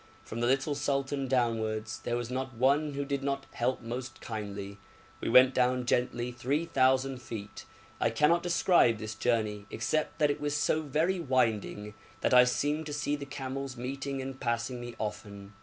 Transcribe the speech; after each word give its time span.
From 0.23 0.39
the 0.39 0.47
little 0.47 0.73
sultan 0.73 1.27
downwards 1.27 1.99
there 1.99 2.17
was 2.17 2.31
not 2.31 2.55
one 2.55 2.93
who 2.93 3.05
did 3.05 3.21
not 3.23 3.45
help 3.51 3.83
most 3.83 4.19
kindly. 4.19 4.79
We 5.21 5.29
went 5.29 5.53
down 5.53 5.85
gently 5.85 6.31
3,000 6.31 7.21
feet. 7.21 7.65
I 7.99 8.09
cannot 8.09 8.41
describe 8.41 8.97
this 8.97 9.13
journey, 9.13 9.67
except 9.69 10.17
that 10.17 10.31
it 10.31 10.41
was 10.41 10.57
so 10.57 10.81
very 10.81 11.19
winding 11.19 11.93
that 12.21 12.33
I 12.33 12.45
seemed 12.45 12.87
to 12.87 12.93
see 12.93 13.15
the 13.15 13.27
camels 13.27 13.77
meeting 13.77 14.23
and 14.23 14.39
passing 14.39 14.81
me 14.81 14.95
often. 14.97 15.53